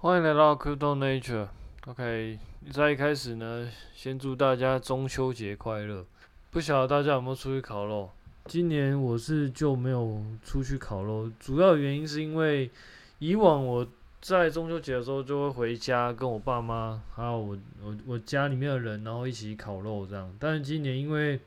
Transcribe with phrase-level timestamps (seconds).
[0.00, 1.48] 欢迎来到 Crypto Nature。
[1.88, 2.38] OK，
[2.70, 6.06] 在一开始呢，先祝大家中秋节快乐。
[6.52, 8.08] 不晓得大家有没有出去烤肉？
[8.44, 12.70] 今年我是就没有出去烤肉，主要原因是因为
[13.18, 13.84] 以往我
[14.20, 20.32] 在中秋节的时候就会回家跟我爸妈还有我我我家里面的人，然后一起烤肉这样。
[20.38, 21.40] 但是今年因为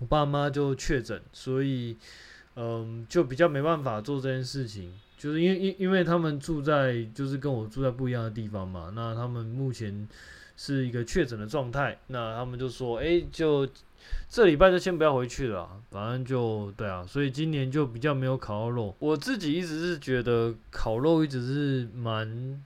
[0.00, 1.96] 我爸妈就确诊，所以
[2.56, 4.92] 嗯，就比较没办法做这件事情。
[5.16, 10.08] 就是因为因因为他们住在就是跟我住在不一样的地方嘛，那他们目前
[10.56, 13.66] 是一个确诊的状态，那他们就说，哎、就
[14.28, 18.94] 这礼拜就先不要回去了，反正就对啊，所以今年就比较没有烤肉。
[18.98, 22.62] 我自己一直是觉得烤肉一直是蛮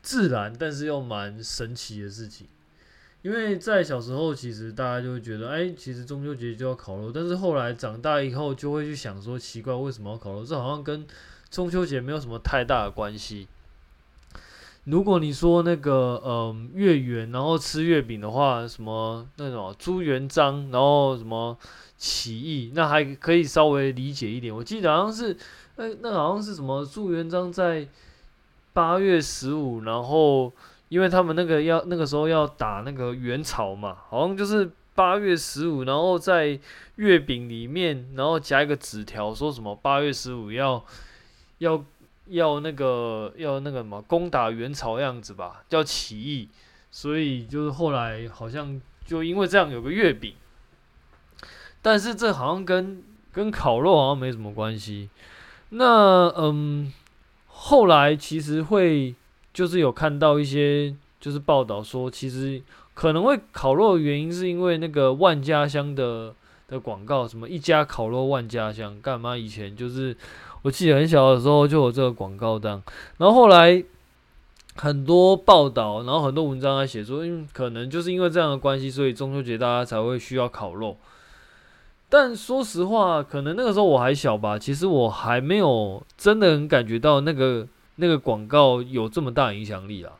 [0.00, 2.46] 自然，但是又蛮神奇的事情，
[3.22, 10.44] 因为在小时候其实大家就会觉得，哎、其实中秋节就要烤肉，但是后来长大以后就会去想说，奇怪，为什么要烤肉？
[10.44, 11.04] 这好像跟
[11.50, 13.48] 中秋节没有什么太大的关系。
[14.84, 21.54] 如果你说那个嗯月圆，然后吃月饼的话，什么那种朱元璋，然后什么
[21.98, 24.54] 起义，那还可以稍微理解一点。
[24.54, 25.36] 我记得好像是，
[25.76, 27.86] 哎，那好像是什么朱元璋在
[28.72, 30.50] 八月十五，然后
[30.88, 36.58] 因为他们那个要那个时候要打那个元朝嘛，好像就是八月十五，然后在
[36.96, 40.82] 月饼里面，然后夹一个纸条，说什么八月十五要。
[41.58, 41.84] 要
[42.26, 46.48] 要那个要那个什么攻打元朝样子吧，叫起义，
[46.90, 50.34] 所以就是后来好像就因为这样有个月饼，
[51.80, 55.08] 但是这好像跟跟烤肉好像没什么关系。
[55.70, 56.92] 那嗯，
[57.46, 59.14] 后来其实会
[59.52, 62.62] 就是有看到一些就是报道说，其实
[62.94, 66.34] 可能会烤肉的原因是因为那个万家香的
[66.68, 70.16] 的广告，什么一家烤肉万家香，干嘛以前就是。
[70.68, 72.82] 我记得很小的时候就有这个广告单，
[73.16, 73.82] 然后后来
[74.76, 80.98] 很多报道，然后很多文章在写说，因为可能就是因为这样的关系，所以中秋节大家才会需要烤肉。
[82.10, 90.12] 但说实话，可能那个时候我还小吧，其实我还没有真的很感觉到那个那个广告有这么大影响力啊。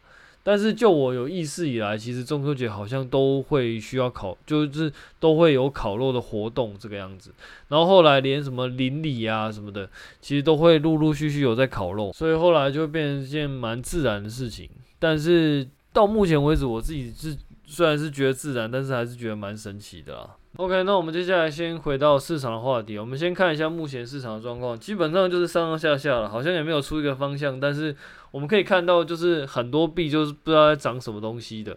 [0.43, 4.91] 但是就我有意识以来，其实中秋节好像都会需要烤，就是
[5.21, 7.31] 都会有烤肉的活动这个样子。
[7.69, 9.91] 然后后来连什么邻里啊什么的，
[10.22, 14.71] 其实都会陆陆续续有在烤肉，所以后来就变成一件蛮自然的事情。
[14.98, 20.38] 但是到目前为止，我自己是虽然是觉得自然，但是还是觉得蛮神奇的啊。
[20.56, 27.94] OK，那我们接下来先回到市场的话题，我们先看一下目前市场的状况，基本上就是上上下下了，好像也没有出一个方向，但是
[28.32, 31.76] 我们可以看到，就是很多币就是不知道在涨什么东西的，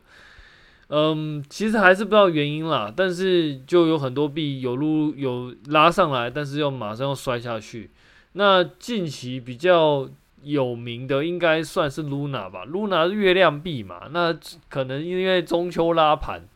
[0.88, 7.92] 嗯，其实还是不知道原因啦，但是就有很多币有路有拉上来，但是又马上又摔下去。
[8.34, 10.10] 那近期比较
[10.42, 14.36] 有名的应该算是 Luna 吧，Luna 是月亮币嘛，那
[14.70, 16.48] 可能因为中秋拉盘。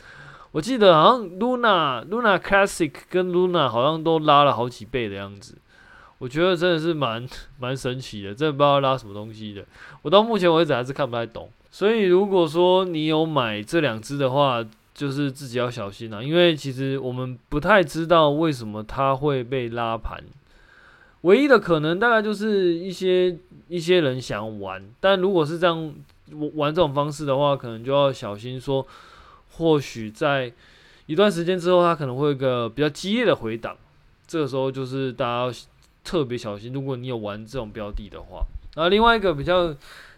[0.56, 5.56] 我记得好像 Luna、Luna Classic 跟 Luna 好像都拉了好几倍的样子，
[6.18, 7.28] 我觉得真的是蛮
[7.60, 9.66] 蛮神奇的，真不知道拉什么东西的。
[10.02, 20.24] 我到目前为止还是看不太懂，所以如果说你有买这两只的话，就是自己要小心了啊，因为其实我们不太知道为什么它会被拉盘，
[21.24, 25.94] 唯一的可能大概就是一些一些人想玩，但如果是这样
[26.54, 28.88] 玩这种方式的话，可能就要小心说。
[29.58, 30.52] 或许在
[31.06, 33.78] 一段时间之后，它可能会有一个比较激烈的回档，
[34.28, 35.54] 这个时候就是大家要
[36.04, 36.74] 特别小心。
[36.74, 38.44] 如果你有玩这种标的的话，
[38.76, 39.74] 然后另外一个比较，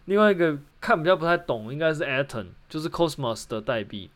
[0.05, 4.09] 另外一个看比较不太懂，应该是 Atom，就是 Cosmos 的代币。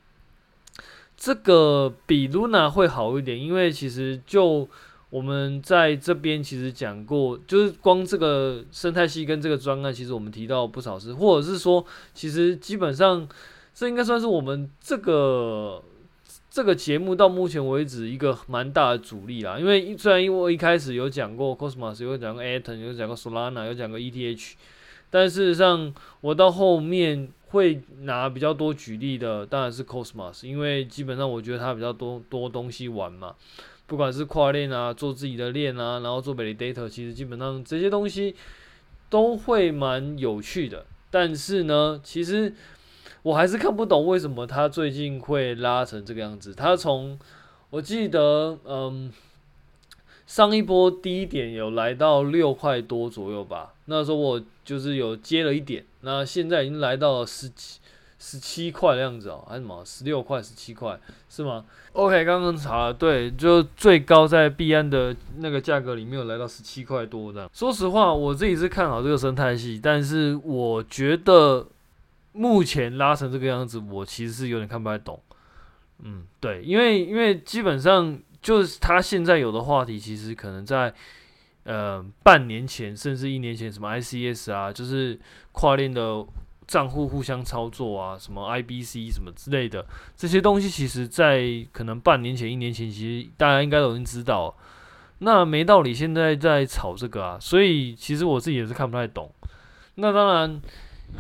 [1.16, 4.68] 这个比 Luna 会好一点，因为其实就
[5.12, 13.28] 我们在这边其实讲过，就是光这个生态系跟这个专案，其实我们提到不少次，或者是说，其实基本上。
[13.74, 15.82] 这应该算是我们这个
[16.50, 19.58] 这个节目到目前为止一个蛮大的阻力啦。
[19.58, 24.54] 因为虽然因为我一开始有讲过 Cosmos，有讲过 Atom，有讲过 Solana，有讲过 ETH，
[25.10, 33.34] 但事实上我到后面会拿比较多举例的，当然是 Cosmos，因为基本上我觉得它比较多多东西玩嘛，
[33.88, 38.36] 不管是跨链啊，做自己的链啊，然后做 Validator，其实基本上这些东西
[39.10, 40.86] 都会蛮有趣的。
[41.10, 42.54] 但是呢，其实。
[43.24, 46.54] 我还是看不懂为什么他最近会拉成这个样子。
[46.54, 47.18] 他从
[47.70, 49.12] 我记得，嗯，
[50.26, 53.74] 上一波低点有来到六块多左右吧。
[53.86, 57.80] 那时候我就是有接了一点，那现在已经来到了十七、
[58.18, 67.50] 十七块的样子哦，还是什么十六块、十七块是吗？OK，刚刚查了，对，就最高在币安的那个价格里面有来到十七块多这样。
[67.54, 71.68] 说实话，我自己是看好这个生态系，但是我觉得
[72.34, 75.22] 目前拉成这个样子，我其实是有点看不太懂。
[76.04, 80.94] 嗯，对，因为因为基本上就是他现在有的话题，其实可能在
[81.64, 85.20] 呃半年前甚至一年前，什么 ICS 啊，就是
[85.52, 86.26] 跨链的。
[86.68, 89.86] 账户互相操作啊，什么 IBC 什么之类的
[90.16, 91.44] 这些东西，其实，在
[91.74, 94.56] 可能半年前、一年前，其实大家应该都已经知道。
[95.18, 99.30] 那没道理现在在炒这个啊，所以其实我自己也是看不太懂。
[99.96, 100.62] 那当然，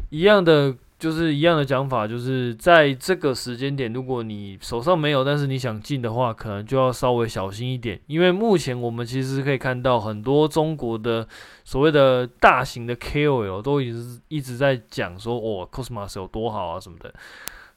[0.09, 0.73] 一样的。
[1.01, 7.99] 就是一样的讲法，就是在这个时间点，如果你手上没有，但是你想进的话，可能就要稍微小心一点。
[8.05, 11.27] 因为目前我们其实可以看到很多中国的
[11.63, 17.11] 所谓的大型的 KOL 都一直一直在讲说，哦，Cosmos 有多好啊什么的。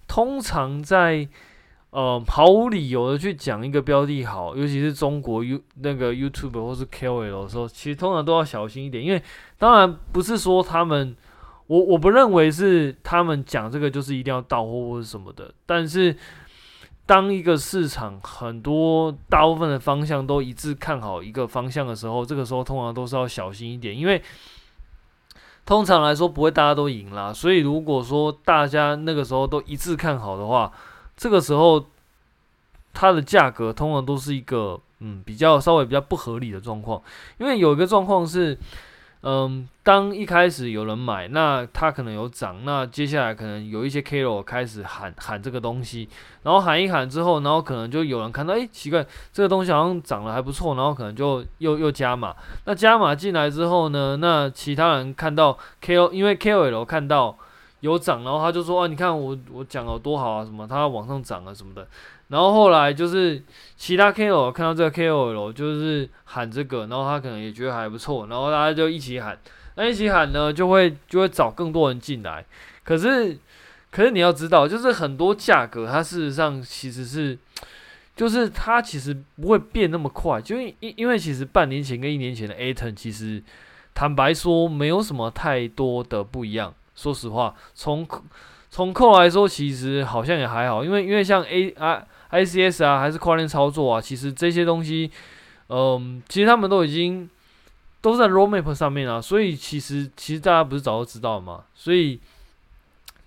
[0.06, 1.26] 通常在
[1.92, 9.22] 呃毫无理由的去讲一个标的好，尤其是中国 U 那个 YouTube 或是 KOL 的时候，其实通常都要小心一点，因为
[9.56, 11.16] 当然不是说他们。
[11.66, 16.14] 我我不认为是他们讲这个就是一定要到货或者什么的，但是
[17.06, 24.22] 当一个市场很多大部分的方向都一致看好一个方向的时候，这个时候通常都是要小心一点，因为
[25.64, 30.70] 通常来说不会大家都赢啦，所以如果说大家那个时候都一致看好的话，
[31.16, 31.86] 这个时候
[32.92, 37.02] 它的价格通常都是一个嗯比较稍微比较不合理的状况，
[37.38, 38.58] 因为有一个状况是。
[39.26, 44.42] 嗯，当一开始有人买，那它可能有涨，那接下来可能有一些 K.O.
[44.42, 46.06] 开始喊喊这个东西，
[46.42, 52.36] 然后喊一喊之后，然后可能就有人看到，哎，奇怪，这个东西好像涨得还不错，然后可能就又又加码。
[52.66, 56.12] 那加码进来之后呢，那其他人看到 K.O.
[56.12, 57.38] 因为 KOL 看到
[57.84, 61.86] 有涨，然后他就说，啊，你看我我讲的多好啊，什么它往上涨啊什么的。
[62.28, 63.42] 然后后来就是
[63.76, 69.38] 其他 KOL 看到这个 KOL 就是喊这个，然后他可能也觉得还不错，然后大家就一起喊，
[69.74, 72.42] 那一起喊呢就会就会找更多人进来。
[72.84, 73.36] 可是
[73.90, 77.38] 可是你要知道，就是很多价格它事实上其实是，
[78.16, 83.42] 就是它其实不会变那么快，就因因因为其实半年前跟一年前的 Aton 其实
[83.92, 86.74] 坦白说没有什么太多的不一样。
[86.94, 88.06] 说实话，从
[88.70, 92.06] 从扣来说，其实好像也还好，因为因为像 A 啊。
[92.30, 95.08] ICS 啊，还是跨链操作啊，其实这些东西，
[95.68, 97.30] 嗯，其实他们都已经
[98.00, 101.62] 都在 roadmap 上面啊，所以其实其实大家不是早就知道了吗？
[101.76, 102.18] 所以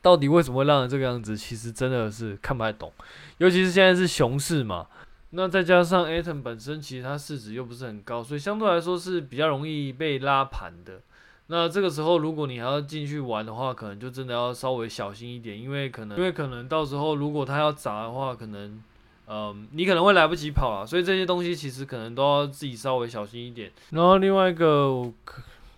[0.02, 2.92] 到底为什么会让人这个样子，其实真的是看不太懂。
[3.38, 4.88] 尤其是现在是熊市嘛，
[5.30, 11.00] 那再加上 Atom 本身其实它市值又不是很高，所以相对来说是比较容易被拉盘的。
[11.48, 18.82] 那这个时候，如果你还要进去玩的话，可能就真的要稍微小心一点，因为可能因为可能到时候如果它要砸的话，可能。
[19.30, 23.70] 嗯，你可能会来不及跑啊，所以这些东西其实可能都要自己稍微小心一点。
[23.90, 25.04] 然后另外一个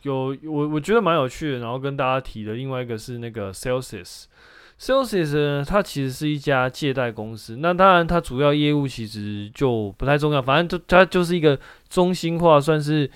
[0.03, 7.55] 有我我觉得蛮有趣的，然后跟大家提的另外一个是那个 Celsius，Celsius 呢，它其实是一家借贷公司。
[7.55, 13.09] 那当然，它主要业务其实就不太重要，反正就它就是一个中心化，算是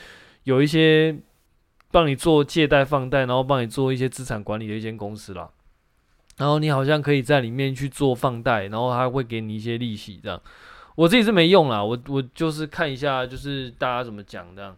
[0.45, 1.15] 有一些
[1.94, 5.51] 帮你做借贷放贷，然后帮你做一些资产管理的一间公司啦。
[6.38, 10.42] 然后你好像可以在里面去做放贷，然后他会给你一些利息，这样。
[10.95, 14.75] 我自己是没用啦，我我就是看一下，就是大家怎么讲这样。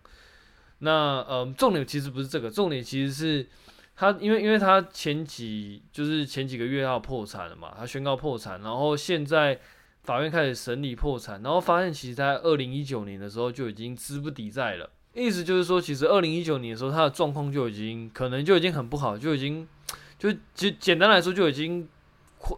[0.80, 0.92] 那
[1.22, 3.48] 呃，重点其实不是这个，重点其实是
[3.96, 9.58] 他，因为因为他前几就是前几个月要破产了嘛，他宣告破产，然后现在
[10.04, 19.67] 法院开始审理破产，然后发现其实在二零一九年的时候就已经资不抵债了，意思就是说，其实二零一九年的时候他的状况就已经可能就已经很不好，就已经。
[20.17, 21.86] 就简简单来说，就已经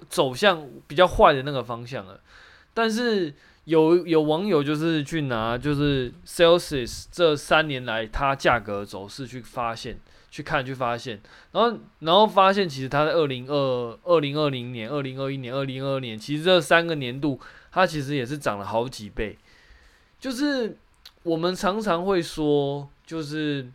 [0.07, 2.21] 走向比较坏的那个方向了。
[2.71, 3.33] 但是
[3.63, 9.97] 有有网友就是去拿就是 Celsius 这三年来它价格走势去发现
[10.29, 11.19] 去看去发现，
[11.51, 17.39] 然后然后发现其实它在二零二二零二零年、二零二一年、二零二二年，其实这三个年度
[17.71, 19.35] 它其实也是涨了好几倍。
[20.19, 20.77] 就是
[21.27, 23.67] 我们常常会说，就是。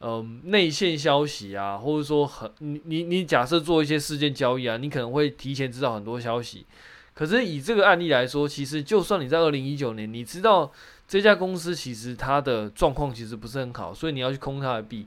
[0.00, 6.64] 嗯，内线消息啊，或者说很你你你假设做一些事件交易啊，你可能会提前知道很多消息。
[7.14, 10.70] 可是以这个案例来说，其实就算你在二零一九年，你知道
[11.08, 15.04] 这家公司其实它的状况其实不是很好，所以你要去空它的币，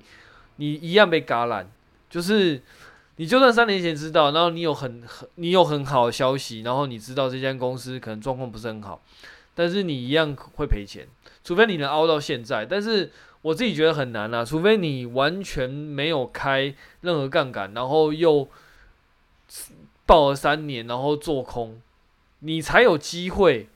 [0.58, 1.72] 你一样被嘎烂。
[2.10, 2.62] 就是
[3.16, 9.02] 你就算三年前知道，然后你有很很你有很好的消息，然后你知道这家公司可能状况不是很好，
[9.56, 11.08] 但是你一样会赔钱，
[11.44, 12.66] 除非你能熬到现在。
[12.66, 18.48] 但是我自己觉得很难啊，除非你完全没有开任何杠杆，然后又
[20.06, 21.82] 抱了三年，然后做空，
[22.40, 23.68] 你才有机会。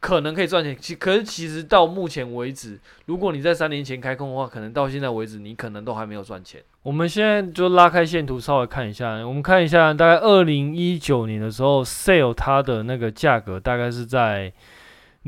[0.00, 6.62] 可能可以赚钱，其可是其实到目前为止，如果你在三年前开空的话，可能到现在为止，你可能都还没有赚钱。
[6.84, 14.52] 我们现在就拉开线图稍微看一下，我们看一下大概二零一九年的时候，sale 它的那个价格大概是在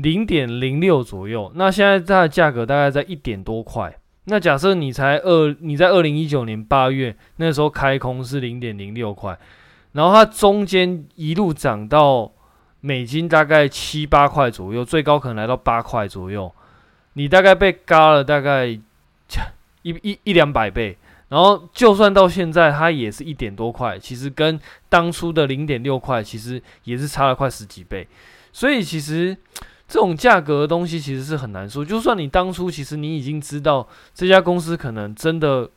[0.01, 3.95] 零点零六左右，那现在它的价格大概在一点多块。
[4.25, 9.37] 那假设你才二，你在二零一九年八月那时候开空是零点零六块，
[9.93, 12.31] 然后它中间一路涨到。
[12.83, 16.51] 美金大概七八块左右，最高可能来到八块左右。
[17.13, 18.81] 你大概被嘎了大概一
[19.83, 20.97] 一一两百倍，
[21.29, 28.07] 然后就算到现在，它也是一点多块，其实跟当初的零点六块，其实也是差了快十几倍。
[28.51, 29.37] 所以其实
[29.91, 31.83] 这种价格的东西其实是很难说。
[31.83, 35.69] 就算你当初其实你已经知道这家公司可能真的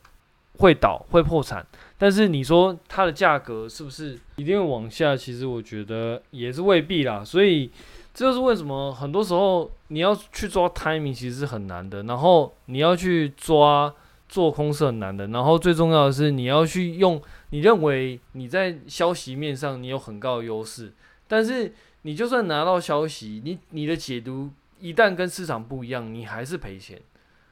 [0.58, 1.66] 会倒会破产。
[1.98, 5.16] 但是你说它的价格是不是一定会往下？
[5.16, 7.24] 其实我觉得也是未必啦。
[7.24, 7.68] 所以
[8.14, 12.04] 这就是为什么很多时候你要去抓 timing 其实是很难的。
[12.04, 13.92] 然后你要去抓
[14.28, 15.26] 做空是很难的。
[15.26, 20.92] 然后最重要的是你要去用你认为你在消息面上你有很高的优势，
[21.26, 26.98] 但是你就算拿到消息，你你的解读一旦跟市场不一样，你还是赔钱。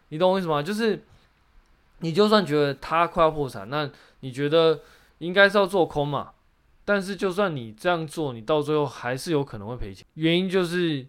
[0.09, 0.63] 你懂我意思吗？
[0.63, 1.03] 就是。
[2.05, 3.89] 你就算觉得它快要破产，那
[4.23, 4.81] 你觉得
[5.19, 6.33] 应该是要做空嘛？
[6.85, 10.05] 但是就算你这样做，你到最后还是有可能会赔钱。
[10.15, 11.07] 原因就是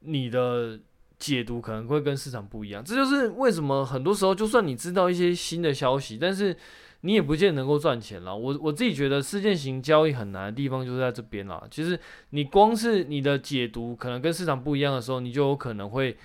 [0.00, 0.80] 你的
[1.20, 2.82] 解读可能会跟市场不一样。
[2.84, 6.56] 这就是为什么很多时候，就算你知道一些新的消息，但是
[7.02, 8.36] 你也不见得能够赚钱了。
[8.36, 11.62] 我我自己觉得，事件型交易很难的地方就是在这边啦。
[11.70, 11.98] 其实
[12.30, 16.16] 你光是你的解读可能跟市场不一样的时候，你就有可能会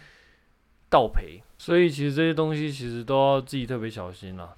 [0.89, 1.41] 倒赔。
[1.57, 4.53] 所以其实这些东西其实都要自己特别小心啦。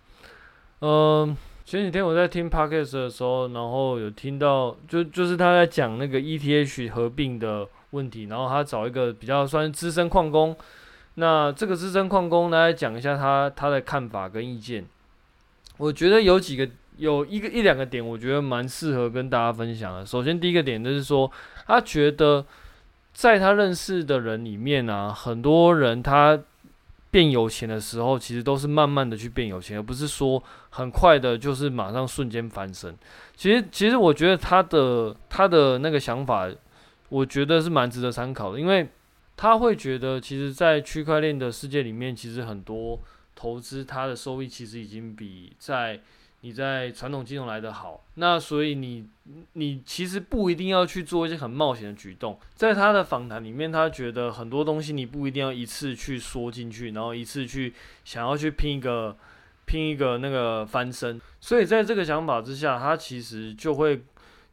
[0.80, 10.56] 嗯，前几天我在听 Podcast 的时候，然后有听到就就是他在讲那个 ETH 合并的问题，然后他找一个比较算资深矿工，
[11.16, 14.86] 那这个资深矿工来讲一下他他的看法跟意见。
[15.78, 20.06] 我觉得有几个有一个一两个点，我觉得蛮适合跟大家分享的。
[20.06, 21.32] 首先第一个点就是说，
[21.68, 22.46] 他觉得
[23.14, 26.40] 在他认识的人里面啊，很多人他。
[27.12, 32.94] 变有钱的时候，其实都是慢慢的去变有钱，而不是说很快的，就是马上瞬间翻身。
[33.38, 36.50] 其实，其实我觉得他的他的那个想法，
[37.08, 38.90] 我觉得是蛮值得参考的，因为
[39.38, 43.00] 他会觉得，其实，在区块链的世界里面，其实很多
[43.36, 46.00] 投资它的收益其实已经比在
[46.42, 49.08] 你在传统金融来得好，那所以你
[49.54, 52.40] 你其实不一定要去做一些很冒险的举动。
[52.54, 57.74] 在他的访谈里面，他觉得很多东西你不一定要一次去缩进去，然后一次去
[58.04, 59.18] 想要去拼一个
[59.66, 61.20] 拼一个那个翻身。
[61.40, 64.04] 所以在这个想法之下，他其实就会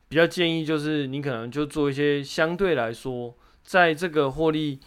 [0.08, 4.80] 比较建议，就是你可能就做一些相对来说，在这个获利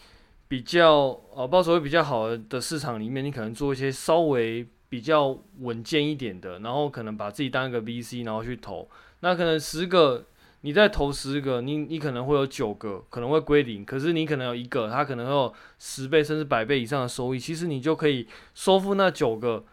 [0.48, 4.66] 比较呃报酬会比较好的市场里面，你可能做一些稍微。
[4.88, 8.88] 比较稳健一点的，然后可能把自己当一个 VC，然后去投。
[9.18, 10.24] 那可能十个，
[10.60, 17.38] 你再投十个，你你可能会有九个可能会归零，可是你可能有一个，它可能会有十倍甚至百倍以上的收益。
[17.38, 19.64] 其实你就可以收复那九个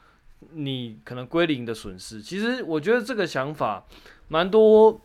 [0.53, 2.19] 你可能归零的损失。
[2.19, 3.85] 其实我觉得这个想法
[4.29, 4.99] 蛮多，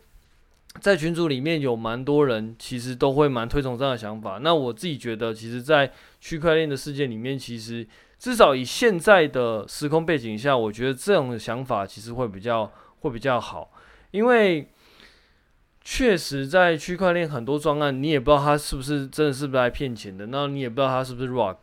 [0.81, 4.39] 在群组里面有蛮多人其实都会蛮推崇这样的想法。
[4.41, 7.87] 那我自己觉得，其实，在区块链的世界里面，其实。
[8.19, 13.71] 至少以现在的时空背景下，我觉得这种想法其实会比较会比较好，
[14.11, 14.67] 因为
[15.79, 21.55] 确实在区块链很多专案，你也不知道他是不是真的是不是来骗钱的，那你也不知道他是不是 rug，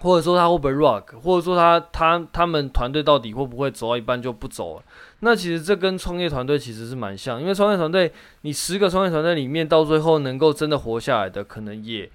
[0.00, 4.82] 或者说他会不会 rock，或者说他他他们团队到底会不会走到一半就不走了？
[5.20, 12.10] 那其实这跟创业团队其实是蛮像，因为创业团队你十个创业团队里面，到最后能够真的活下来的，可能也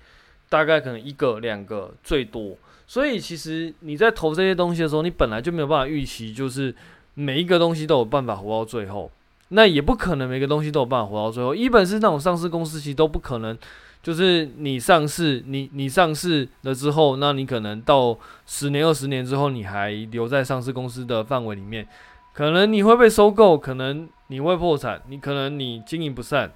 [0.50, 2.56] 大概可能一个两个最多。
[2.86, 6.74] 所以其实你在投这些东西的时候，你本来就没有办法预期，就是
[7.14, 9.10] 每一个东西都有办法活到最后，
[9.50, 11.56] 那也不可能每个东西都有办法活到最后。
[11.56, 13.58] 一本是那种上市公司，其实都不可能，
[14.02, 21.88] 就是你上市，你你上市了之后，那你可能到十年、二十年之后，你还留在上市公司的范围里面，
[22.34, 26.52] 可能你会被收购，可能你会破产，你可能你经营不善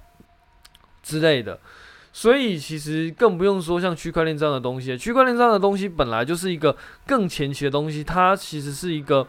[1.02, 1.60] 之类的。
[2.16, 6.74] 所以其实更不用说像区块链这样的东西，区块链这样的东西本来就是一个
[7.04, 9.26] 更前期的东西，它其实是一个，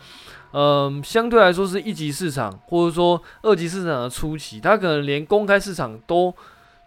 [0.51, 6.31] 嗯，相对来说是一级市场或者说二级市场的初期，它可能连公开市场都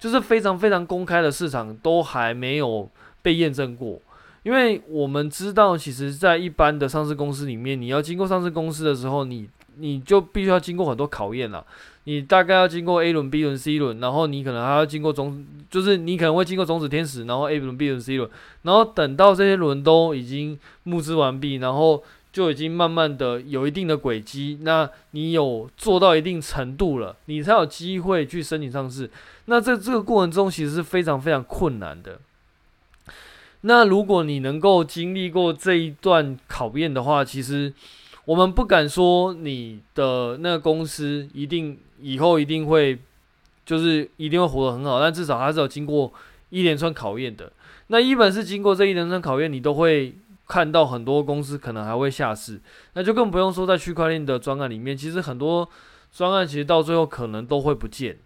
[0.00, 2.88] 就是非常非常公开的市场都还没有
[3.22, 4.00] 被验证过，
[4.42, 11.64] 因为我们知道，其实，在一般的上市公司里面，你要经过上市公司的时候，你你就必须要经过很多考验了。
[12.04, 18.30] 你大概要经过 A 轮、B 轮、C 轮，然后你可能还要经过种，就是你可能会经过种子天使，然后 A 轮、B 轮、C 轮，
[18.62, 22.02] 然后等到这些轮都已经募资完毕，然后
[22.32, 29.10] 就已经慢慢的有一定的轨迹，那你有做到一定程度了，你才有机会去申请上市。
[29.48, 32.20] 那在这个过程中，其实是非常非常困难的。
[33.62, 37.74] 那如果你能够经历过这一段考验的话，其实
[38.24, 41.78] 我们不敢说你的那个公司一定。
[42.00, 42.96] 以后一定会，
[43.66, 46.12] 就是一定会活得很好，但至少还是有经过
[46.48, 47.52] 一连串考验的。
[47.88, 50.14] 那一本是经过这一连串考验，你都会
[50.46, 52.60] 看到很多公司可能还会下市，
[52.92, 55.68] 那就更不用说在区块链的专案里面，其实很多
[56.12, 58.16] 专案其实到最后可能都会不见。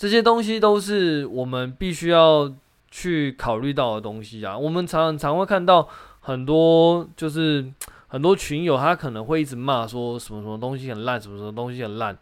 [0.00, 2.50] 这些东西都是我们必须要
[2.90, 4.56] 去考虑到的东西啊。
[4.56, 5.86] 我们常常会看到
[6.20, 7.70] 很多就是
[8.08, 12.16] 很多群友，他可能会一直骂说什么什么东西很烂，什么什么东西很烂。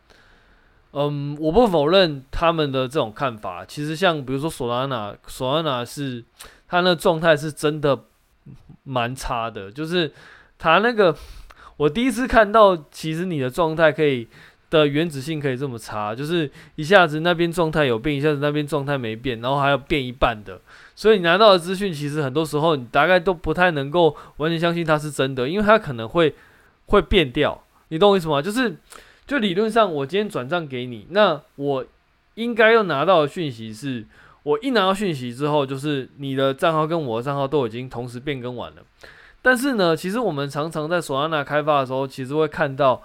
[0.91, 3.65] 嗯，我不否认他们的这种看法。
[3.65, 6.25] 其实像比如说索拉纳，索拉纳是
[6.67, 7.97] 他那状态是真的
[8.83, 9.71] 蛮差的。
[9.71, 10.13] 就是
[10.59, 11.15] 他那个，
[11.77, 14.27] 我第一次看到，其实你的状态可以
[14.71, 20.61] 的原子性可以这么差，就是一下子那边状态有变，一下子那边状态没变，然后还要变一半的。
[20.95, 26.35] 所以你拿到的资讯，其实很多时候你大概都不太能够完全相信它是真的，因为它可能会
[26.87, 27.63] 会变掉。
[27.89, 28.43] 你懂我意思吗？
[28.43, 28.77] 就是。
[29.29, 31.85] 就理论上，我今天转账给你，那我
[32.37, 34.07] 应该要拿到的讯息是，
[34.43, 38.77] 我一拿到讯息之后，就是你的账号跟我的账号都已经同时变更完了。
[39.43, 43.03] 但是呢，其实我们常常在索拉纳开发的时候，其实会看到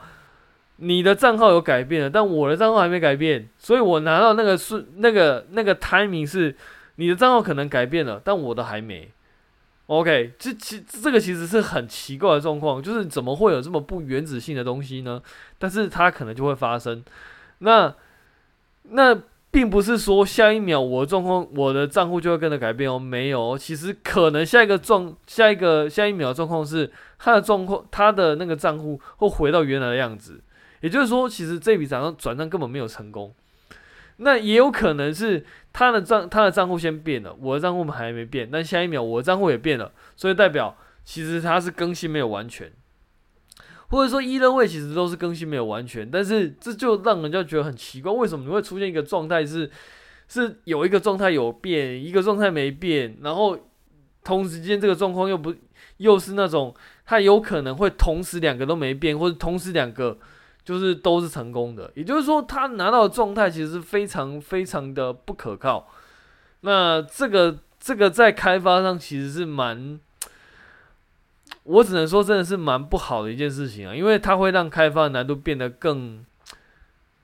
[0.77, 6.55] 你的账号有改变了，但我的账号还没改变，所以我拿到那个是那个那个 timing 是
[6.95, 9.09] 你的账号可能改变了，但我的还没。
[9.87, 15.21] OK，这其这个其实是很奇怪的状况，就是怎么会有这么不原子性的东西呢？
[15.59, 17.03] 但是它可能就会发生。
[17.59, 17.93] 那
[18.83, 19.17] 那
[19.51, 23.57] 并不是说下一秒我的状况，我的账户就会跟着改变哦，没有。
[23.57, 26.89] 其实可能下一个状，下一个下一秒状况是
[27.19, 30.41] 他的状况，他的那个账户会回到原来的样子。
[30.83, 33.33] 也就是说，其实这笔转账转账根本没有成功。
[34.17, 42.71] 那也有可能是他的账他的账户先变了，我的账户还没变，但下一秒我的账户也变了，所以代表其实它是更新没有完全，
[43.87, 49.71] 或者说一任位其实都是更新没有完全，但是这就让人家觉得很奇怪，为什么你会出现一个状态是
[50.27, 53.57] 是有一个状态有变，一个状态没变，然后
[54.23, 55.55] 同时间这个状况又不
[55.97, 60.19] 又是那种它有可能会同时两个都没变，或者同时两个。
[60.65, 65.89] 就是都是成功的，也就是说，他拿到的状态其实是非常非常的不可靠。
[66.61, 69.99] 那这个这个在开发上其实是蛮，
[71.63, 76.25] 我只能说真的是蛮不好的一件事情啊，因为它会让开发难度变得更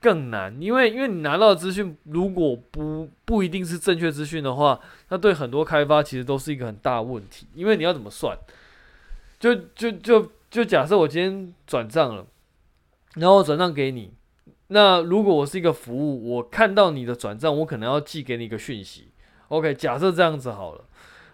[0.01, 0.61] 更难。
[0.61, 7.47] 因为因为你拿到的资讯如果不不一定是正确资讯的话，那对很多开发其实都是一个很大的问题。
[7.55, 8.37] 因为你要怎么算？
[9.39, 12.25] 就就就就假设我今天转账了。
[13.15, 14.13] 然后转账给你，
[14.67, 19.09] 那如果我是一个服务，我看到你的转账，我可能要寄给你一个讯息。
[19.47, 20.81] OK，假设这样子好了。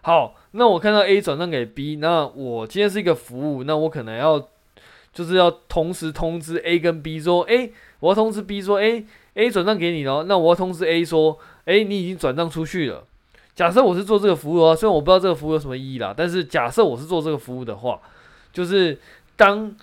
[0.01, 4.47] 好，那我看到 A 转账给 B，那我今天是一个服务，那我可能要
[5.11, 13.03] 就是要同时通知 A 跟 B 说，诶，我要通知 B 说，诶，A 转账给你了，那我要通知 A 说，诶，你已经转账出去了。
[13.53, 17.99] 假设我是做这个服务的话，虽然我不知道这个服务有什么意义啦，但是假设我是做这个服务的话，
[18.53, 18.97] 就是
[19.35, 19.75] 当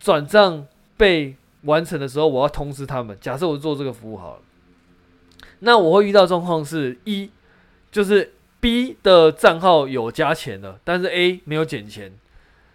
[0.00, 0.66] 转账。
[0.98, 3.16] 被完成的时候，我要通知他们。
[3.18, 4.40] 假设我做这个服务好了，
[5.60, 7.30] 那我会遇到状况是一，
[7.90, 12.12] 就是 B 的账号有加钱了，但是 A 没有减钱。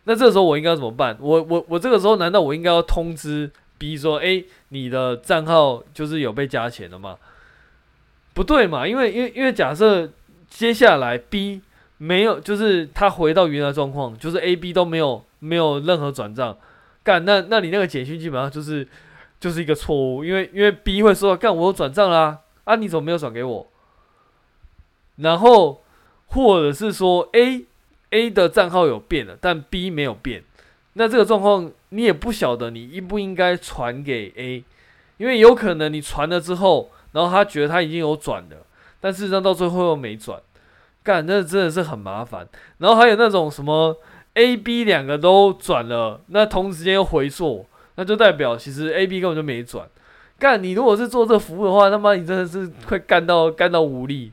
[0.06, 1.18] 那这个时候我应该怎么办？
[1.20, 7.18] 我我我这个时候难道我应该要通知 B 说，诶，你的账号就是有被加钱了吗？
[8.34, 10.10] 不对嘛，因为因为因为假设
[10.50, 11.62] 接下来 B
[11.98, 16.58] 没有，就是他回到原来状况，就是 A、B 都没有没有任何转账。
[17.04, 18.88] 干，那那你那个简讯基本上就是
[19.38, 23.68] 就是一个错误，因为因为 B 会说，干，我有转账啦，啊你怎么没有转给我？
[25.18, 25.84] 然后
[26.28, 27.66] 或者是说 A
[28.12, 30.44] A 的账号有变了，但 B 没有变，
[30.94, 34.64] 那这个状况你也不晓得你应不应该传给 A，
[35.18, 38.66] 因为有可能你传了之后，然后他觉得他已经有转了，
[39.02, 40.42] 但事实上到最后又没转，
[41.04, 42.48] 干，那真的是很麻烦。
[42.78, 43.98] 然后还有那种什么。
[44.34, 47.66] A、B 两个都转了，那同时间又回溯，
[47.96, 49.88] 那就代表其实 A、B 根本就没转。
[50.40, 54.32] 干，你如果是做这服务的话，他妈你真的是快干到干到无力，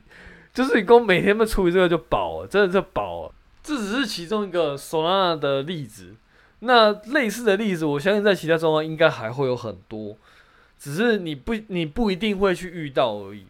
[0.53, 3.31] 就是你光每天们处理这个就饱了，真的是饱了。
[3.63, 6.15] 这只是其中一个 Solana 的例子。
[6.63, 10.17] 那类似的例子，我相信在其他状况应该还会有很多，
[10.79, 13.45] 只是你不你不一定会去遇到而已。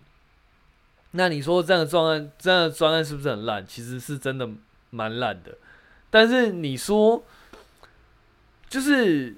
[1.12, 3.66] 那你说这样的专案，这样的专案是不是很烂？
[3.66, 4.48] 其实是真的
[4.92, 5.58] 蛮烂的。
[6.12, 7.24] 但是你说，
[8.70, 9.36] 就是，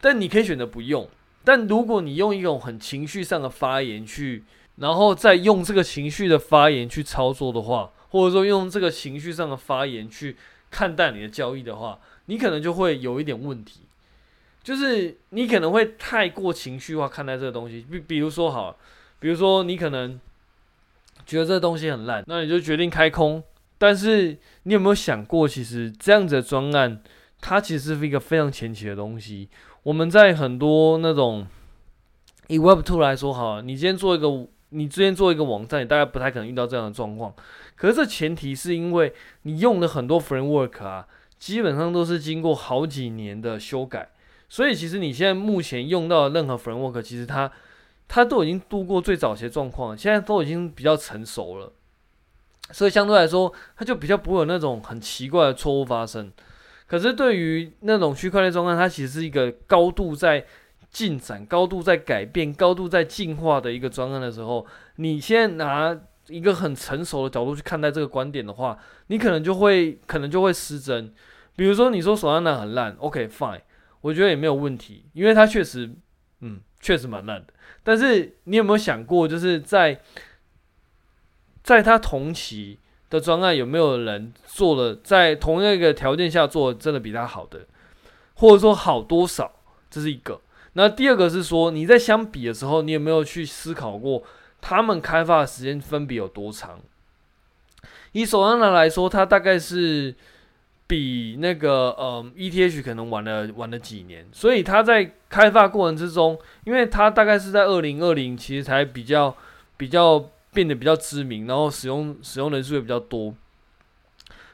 [0.00, 1.08] 但你可以选择不用。
[1.42, 4.44] 但如果你用一种很情绪上的发言去，
[4.76, 10.36] 然后再用这个情绪的发言去操作的话，或者说用这个情绪上的发言去
[10.70, 13.80] 看待你的交易的话，你可能就会有一点问题，
[14.62, 17.86] 就是你可能会太过情绪化看待这个东西。
[17.90, 18.76] 比比如说好，
[19.18, 20.20] 比如说你可能
[21.24, 23.42] 觉得这东西很烂，那你就决定开空。
[23.78, 27.00] 但是你有没有想过，其实这样子的专案，
[27.40, 29.48] 它其实是一个非常前期的东西。
[29.82, 31.46] 我们在很多那种
[32.48, 37.34] 以 Web Two 来说，好，你今天做一个，你之前做一个网站，你大概不太可能遇到这样的状况。
[37.74, 39.12] 可是这前提是因为
[39.42, 41.06] 你用的很多 Framework 啊。
[41.38, 44.08] 基本上都是经过好几年的修改，
[44.48, 47.52] 所以其实你现在目前用到的任何 framework，其实它
[48.08, 51.70] 它都已经度过最早期的状况，现在都已经比较成熟了，
[52.72, 56.32] 所以相对来说，它就比较不会有那种很奇怪的错误发生。
[56.86, 60.44] 可是对于那种区块链专案，它其实是一个高度在
[60.90, 64.64] 进展、高度在改变、高度在进化的一个专案的时候，
[64.96, 65.98] 你先拿
[66.28, 71.12] 一个很成熟的角度去看待这个观点的话，你可能就会可能就会失真。
[71.56, 73.60] 比如说，你说索拉纳很烂，OK fine，
[74.00, 75.90] 我觉得也没有问题，因为它确实，
[76.40, 77.52] 嗯，确实蛮烂的。
[77.82, 80.00] 但是你有没有想过，就是在
[81.66, 82.78] 在他同期
[83.10, 87.66] 的专案，有没有人做了在同样一个条件下做真的比他好的，
[88.34, 89.50] 或者说好多少？
[89.90, 90.40] 这是一个。
[90.74, 94.22] 那第二个是说，你在相比的时候，你有没有去思考过，
[94.60, 96.78] 他们开发的时间分别有多长？
[98.12, 100.14] 以索拉纳来说，它大概是。
[100.88, 109.34] 比那个嗯 ETH 可能晚了晚了几年，所以它在开发过程之中，因为它大概是在二零二零其实才比较
[109.76, 113.34] 比较变得比较知名，然后使用使用人数也比较多，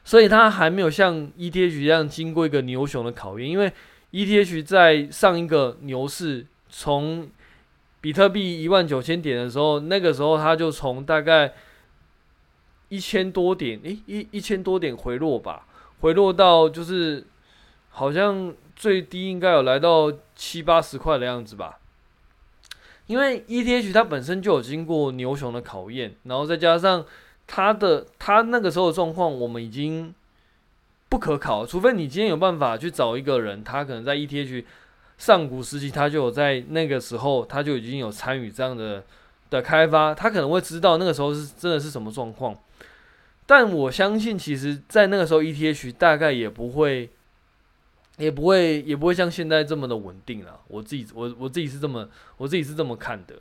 [0.02, 3.48] 所以它还没有像 ETH 一样经过一个牛熊的考验。
[3.48, 3.72] 因为
[4.10, 7.30] ETH 在上一个牛市从
[8.00, 11.54] 比特币一万九千点的时候，那个时候它就从大概
[12.88, 15.68] 一千多点，诶一一千多点回落吧。
[16.00, 17.24] 回落到就是
[17.90, 21.78] 好像最低应该有来到七八十块的样子吧，
[23.12, 27.04] 因为 ETH 它本身就有经过牛熊的考验，然后再加上
[27.46, 30.14] 它的它那个时候的状况，我们已经
[31.10, 34.64] 不可考，除非你今天有办法去找一个人，他可能在 ETH
[35.18, 39.04] 上古时期，他就有在那个时候他就已经有参与这样的
[39.50, 42.56] 的开发，他可能会知道那个时候是真的是什么状况。
[43.44, 47.10] 但我相信，其实，在那个时候，ETH 大概也不会，
[48.18, 50.60] 也不会，也不会像现在这么的稳定了。
[50.68, 53.34] 我自己，我我自己是这么，我自己是这么看的。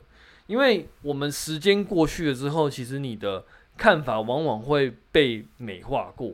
[0.46, 3.44] 因为我们时间过去了之后，其实你的
[3.76, 6.32] 看法往往会被美化过。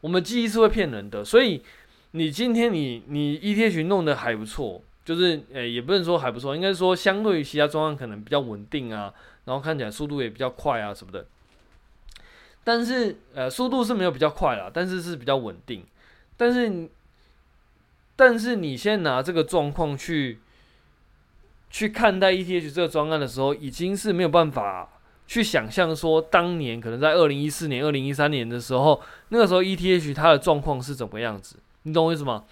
[0.00, 1.62] 我们记忆是会骗人的，所以
[2.12, 9.12] 你今天你你 ETH 弄得还不错，就是诶，也不能说还不错，应该说相对于其他状况可能比较稳定啊，
[9.44, 11.26] 然后看起来速度也比较快啊什么的。
[12.62, 15.84] 但是，呃，速度是没有比较快啦，但是是比较稳定。
[16.36, 16.88] 但是，
[18.18, 20.40] 但是你现在拿这个状况去
[21.70, 24.88] 去看待 ETH 这个专案的时候，已经是没有办法
[25.28, 31.54] 去想象说，当年可能在二零一四年、二零一三年的时候，那个时候 ETH 它的状况是怎么样子？
[31.84, 32.42] 你懂我意思吗？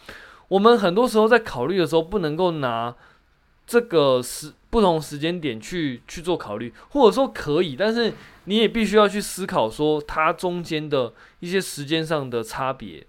[0.47, 2.95] 我们很多时候在考虑的时候，不能够拿
[3.67, 8.15] 这个时不同时间点去去做考虑，或者说可以，但是。
[8.49, 13.05] 你也必须要去思考说它中间的一些时间上的差别，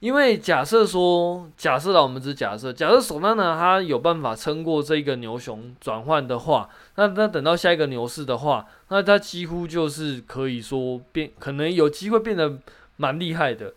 [0.00, 12.58] 因为假设说，假设啦，我们只假设，假设索拉纳它有办法撑过这个牛熊转换的话，那那等到下一个牛市的话，那它几乎就是可以说变，可能有机会变得
[12.96, 13.72] 蛮厉害的，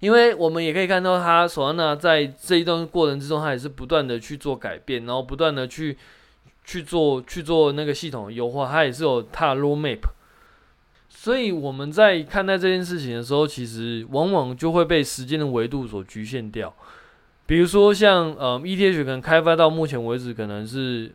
[0.00, 5.96] 因为我们也可以看到它索拉纳在这一段过程之中，它也是不断的去做改变，然后不断的去。
[6.66, 9.98] 去做去做那个系统的优化，它也是有它的 roadmap，
[11.24, 16.70] 所以我们在看待这件事情的时候，其实往往就会被时间的维度所局限掉。
[17.46, 21.10] 比如说像呃 ETH 可能开发到目前为止，可能是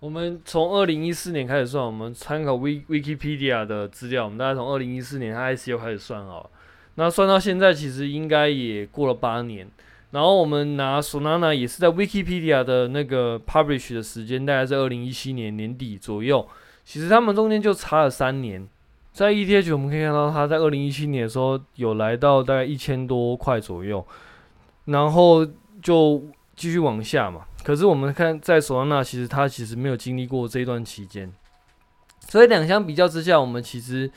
[0.00, 6.50] 我们从二零一四年开始算，我们参考 Wikipedia 的资料，我们大概从二零一四年 ICO 开始算哦，
[6.96, 9.66] 那算到现在其实应该也过了八年。
[10.10, 16.46] 然后我们拿 Solana 也是在 Wikipedia 的那个 publish 的时间，大概在二零一七年年底左右。
[16.84, 18.68] 其实他们中间就差了三年，
[19.16, 24.06] 在 ETH 我们可以看到，它在二零一七年的时候有来到大概一千多块左右，
[24.84, 25.42] 然后
[25.80, 26.22] 就
[26.54, 27.46] 继续往下嘛。
[27.64, 31.32] 可是我们看在索拉纳，其实它其实没有经历过这一段期间，
[32.28, 34.10] 所以两相比较之下，我们其实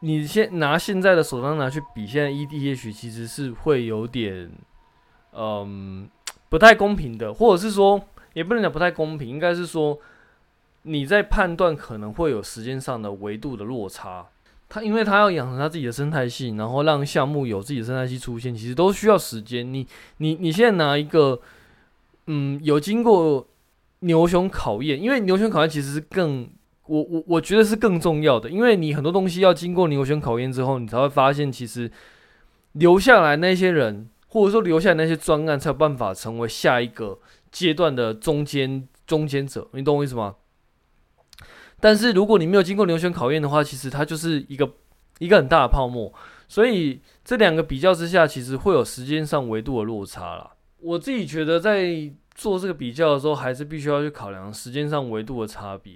[0.00, 4.50] 你先拿现在的索拉纳去比现在 ETH，其实是会有点
[5.32, 6.10] 嗯
[6.48, 8.02] 不太公平的，或者是说
[8.34, 9.96] 也不能讲不太公平，应该是说。
[10.82, 14.26] 你在判断可能会有时间上的维度的落差，
[14.68, 19.72] 他因为他要养成他自己的生态系，然后让项目有自己的生态系出现，其实都需要时间。
[19.72, 19.86] 你
[20.18, 21.40] 你你现在拿一个，
[22.26, 23.46] 嗯，有经过
[24.00, 26.48] 牛熊考验，因为牛熊考验其实是更，
[26.86, 31.90] 我我我觉得是更重要的，因为你很多东西要经过牛熊考验之后，你才会发现，其实
[32.72, 37.18] 留下来那些人，或者说留下来那些专案，才有办法成为下一个
[37.50, 39.66] 阶段的中间中间者。
[39.72, 40.36] 你懂我意思吗？
[41.80, 44.68] 但是如果你没有经过牛熊考验的话，其实它就是一个
[45.18, 46.12] 一个很大的泡沫。
[46.48, 50.50] 所以这两个比较之下，其实会有时间上维度的落差啦。
[50.80, 55.94] 我自己觉得在做这个比较的时候，还是必须要去考量时间上维度的差别。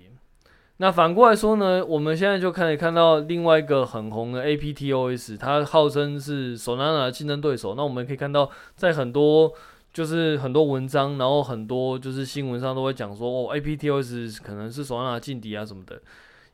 [0.79, 7.75] 那反过来说呢，我们现在就可以看到另外一个很红的 APTOS，它号称是 Solana 的竞争对手。
[7.77, 9.53] 那我们可以看到，在很多
[9.93, 16.01] 就是很多文章，然后很多就是新闻上都会讲说，哦，APTOS 可能是 Solana 劲敌啊什么的，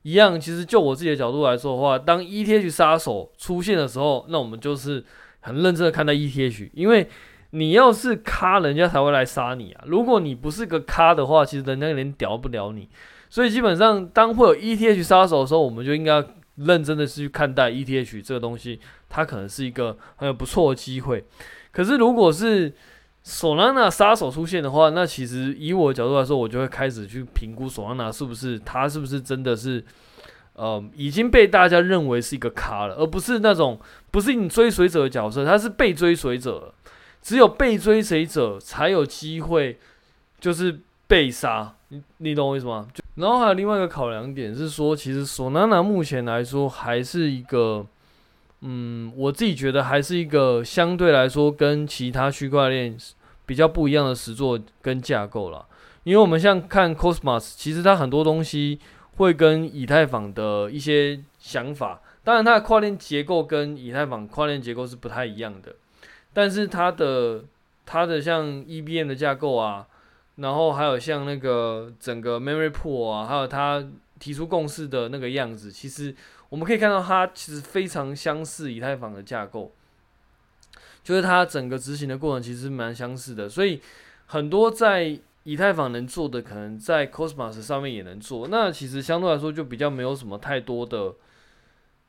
[0.02, 0.40] 一样。
[0.40, 5.04] 其实就我自己的角度来说的话，当 ETH 杀手出现的时候，那我们就是
[5.40, 7.08] 很认真的看待 ETH，因为
[7.50, 9.84] 你要是咖，人家才会来杀你啊。
[9.86, 12.88] 如果你不是个咖的话，其实人家连屌不了你。
[13.30, 16.24] 所以基本上，当会有 ETH 杀手的时候，我们就应该
[16.56, 21.24] 认真的去看待 ETH 这个东西，它可能是一个很有不错的机会。
[21.70, 22.72] 可是如果是
[23.30, 29.84] 索拉纳杀手出现的话，那其实以我的角度来说，我就会开始去评估索拉纳是不是他是不是真的是，
[30.54, 33.78] 呃，已经被大家认为是一个咖了，而不是那种
[34.10, 36.72] 不是你追随者的角色，他是被追随者，
[37.20, 39.78] 只有被追随者才有机会
[40.40, 42.88] 就是被杀，你你懂我意思吗？
[42.94, 47.86] 就然后还有另外一个考量点是说，其实索拉纳目前来说还是一个。
[48.60, 52.98] 嗯，我自己觉得还是一个相对来说跟其他区块链
[53.48, 55.66] 比较不一样的实作跟架构了。
[56.04, 58.78] 因为我们像看 Cosmos，其实它很多东西
[59.16, 65.74] 会跟以太坊的一些想法，当然它的跨链结构跟以太坊跨链结构是不太一样的，
[66.34, 67.44] 但是它的
[67.86, 69.86] 它的像 EVM 的架构啊，
[70.36, 73.84] 然后还有像那个整个 Memory Pool 啊，还有它
[74.18, 76.14] 提出共识的那个样子，其实。
[76.50, 79.70] 我们可以看到，它其实非常相似以太坊的架构，
[81.08, 83.80] 就是它整个执行的过程其实蛮相似的，所以
[84.26, 88.46] 很多在以太坊能做的，可能在 Cosmos 上面也能做。
[88.48, 91.14] 那其实相对来说就比较没有什么太多的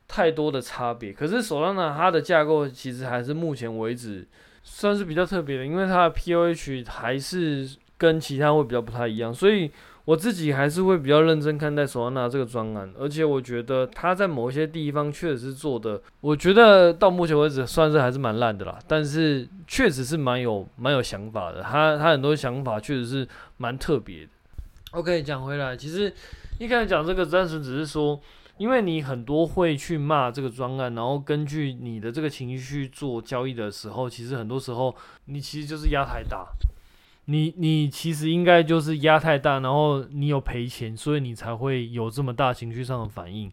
[0.06, 1.14] 太多的差别。
[1.14, 4.28] 可是 Solana 它的架构其实还是目前为止
[4.62, 9.70] 算是比较特别的，因为它的 POH 还是跟其他会比较不太一样，所以。
[10.04, 24.28] 我自己还是会比较认真看待索拉纳这个专案，而且我觉得他在某一些地方确实是做的，我觉得到目前为止算是还是蛮烂的啦，但是确实是蛮有蛮有想法的，他他很多想法确实是蛮特别的。
[24.92, 26.12] OK，讲回来，其实
[26.58, 28.20] 一开始讲这个单纯只是说，
[28.58, 34.92] 因为你很多会去骂这个专案，然后根据你的这个情绪做交易的时候，其实很多时候
[35.26, 36.48] 你其实就是压太大。
[37.26, 43.50] 你你其实应该就是压太大，然后你有赔钱，所以你才会有这么大情绪上的反应。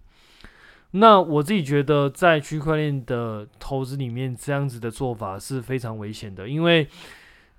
[0.92, 6.88] 那我自己觉得，在区块链的投资里面，这样子的做法是非常危险的，因为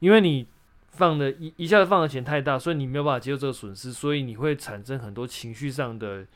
[0.00, 0.46] 因为你
[0.88, 6.26] 放的一一下子放的钱太大，所以你没有办法接受这个损失，所以你会产生很多情绪上的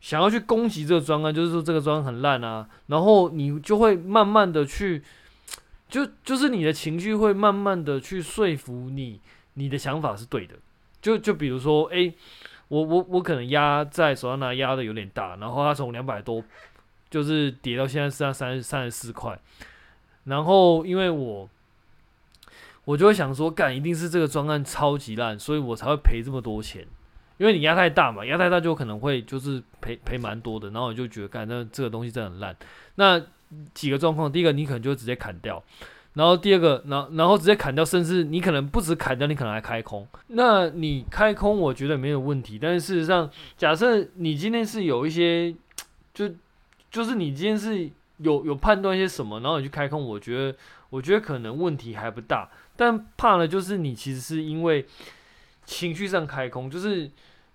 [0.00, 5.02] 想要去攻击这个专案，就是说这个专案很烂啊，然后你就会慢慢的去。
[5.90, 9.20] 就就是你的情绪会慢慢的去说服你，
[9.54, 10.54] 你的想法是对的。
[11.02, 12.12] 就就比如说，哎、
[12.68, 16.44] 我我我可能压在手上拿压的有点大，然后它从两百多，
[17.08, 19.38] 就是跌到现在剩下三三十四块，
[20.24, 21.48] 然后因为我
[22.84, 26.86] 我就会想说，干一定是这个专案超级烂，所以我才会赔这么多钱。
[27.40, 32.54] 因为你压太大嘛，压太大就可能会就是赔赔蛮多的，然后我就觉得，干那这个东西真的很烂。
[32.96, 33.18] 那
[33.72, 35.64] 几个状况，第一个你可能就直接砍掉，
[36.12, 40.06] 然后第二个，然然后直接砍掉，甚至你可能不止砍掉，你可能还开空。
[40.26, 42.58] 那你开空，我觉得没有问题。
[42.60, 45.54] 但是事实上，假设你今天是有一些，
[46.12, 46.30] 就
[46.90, 50.54] 就是你今天是有有判断一些什么，然后你去开空，我觉得
[50.90, 52.50] 我觉得可能问题还不大。
[52.76, 54.84] 但怕的就是你其实是因为
[55.64, 57.10] 情绪上开空，就是。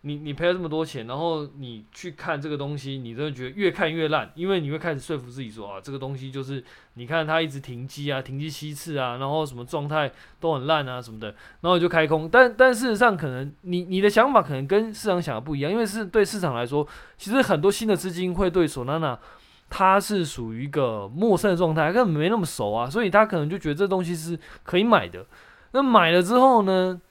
[0.07, 6.63] 你你赔了这么多钱，然后你去看这个东西，你真的觉得越看越烂，因为你会开始说服自己说啊，这个东西就是
[6.93, 11.29] 你看它一直停机啊，停机七次啊，然后什么状态都很烂啊什么的，
[11.61, 12.29] 然后就开空。
[12.29, 16.87] 但但事实上，可能你你的想法可能跟市场想的不一样，因为是对市场来说，
[17.17, 19.17] 其实很多新的资金会对 Solana
[19.71, 25.25] 它是属于一个陌生的状态，根本没那么熟啊，所以他可能就觉得这东西是可以买的。
[25.71, 27.01] 那买了之后呢，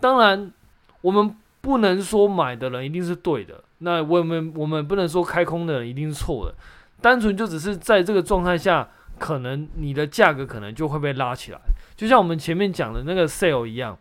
[0.00, 0.52] 当然
[1.00, 1.34] 我们。
[1.66, 6.54] 不能说买的人一定是对的，那我们我们不能说开空的人一定是错的，
[7.00, 11.58] 单纯就只是在这个状态下，可能你的价格可能就会被拉起来，
[11.96, 13.98] 就像我们前面讲的那个 sale 一样，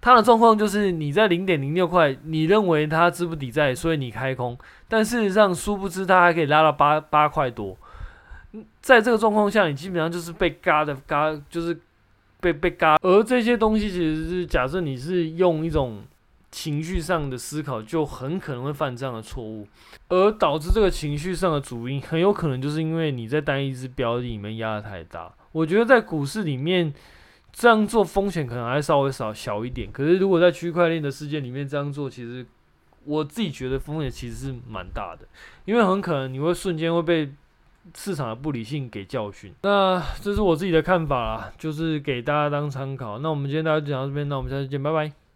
[0.00, 7.76] 它的状况就是你在零点零六块，你认为它资不抵债，所以你开空，但事实上殊不知它还可以拉到八八块多，
[8.80, 11.76] 在这个状况下，你基本上就是被嘎的嘎，就是
[12.38, 16.00] 被被嘎，而这些东西其实是假设你是用一种。
[16.60, 19.64] 情绪上的思考就很可能会犯这样的错误，
[20.08, 25.32] 而导致这个情绪上的主因很有可能就是因为你在单一支标的里面压的太大。
[25.52, 26.92] 我觉得在股市里面
[27.52, 32.44] 这样做风险可能还稍微少小一点，可是如果在区块链的世界里面这样做，其实
[33.04, 35.28] 我自己觉得风险其实是蛮大的，
[35.64, 37.32] 因为很可能你会瞬间会被
[37.94, 39.54] 市场的不理性给教训。
[39.62, 43.20] 那这是我自己的看法啦，就是给大家当参考。
[43.20, 45.27] 那我们今天大家就讲到这边，那我们下次见，拜拜。